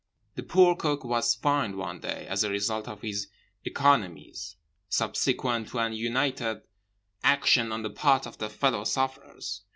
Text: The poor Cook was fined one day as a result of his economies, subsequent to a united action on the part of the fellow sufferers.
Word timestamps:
The 0.33 0.41
poor 0.41 0.75
Cook 0.75 1.03
was 1.03 1.35
fined 1.35 1.75
one 1.75 1.99
day 1.99 2.25
as 2.27 2.43
a 2.43 2.49
result 2.49 2.87
of 2.87 3.03
his 3.03 3.27
economies, 3.63 4.55
subsequent 4.89 5.67
to 5.67 5.77
a 5.77 5.91
united 5.91 6.63
action 7.23 7.71
on 7.71 7.83
the 7.83 7.91
part 7.91 8.25
of 8.25 8.39
the 8.39 8.49
fellow 8.49 8.83
sufferers. 8.83 9.61